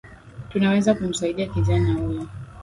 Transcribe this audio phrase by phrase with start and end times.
[0.49, 2.27] Tunaweza kumsaidia kijana huyo